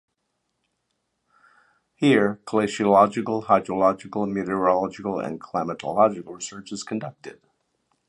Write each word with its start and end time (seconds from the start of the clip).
Here, 1.93 2.41
glaciological, 2.45 3.45
hydrological, 3.45 4.27
meteorological 4.31 5.19
and 5.19 5.39
climatological 5.39 6.33
research 6.35 6.71
is 6.71 6.81
conducted. 6.81 7.39